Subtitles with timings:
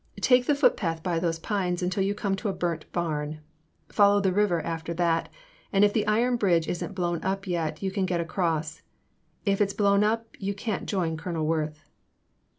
[0.07, 3.39] *''* Take the foot path by those pines until you come to a burnt barn.
[3.89, 5.29] Follow the river after that
[5.71, 8.81] and if the iron bridge is n't blown up yet you can get across;
[9.45, 11.83] if it is blown up you can't join Colonel Worth.